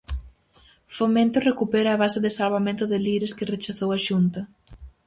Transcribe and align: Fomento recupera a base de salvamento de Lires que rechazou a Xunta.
Fomento 0.97 1.43
recupera 1.49 1.89
a 1.93 1.99
base 2.03 2.19
de 2.25 2.31
salvamento 2.39 2.83
de 2.91 2.97
Lires 3.05 3.35
que 3.37 3.49
rechazou 3.53 3.89
a 3.97 3.99
Xunta. 4.05 4.41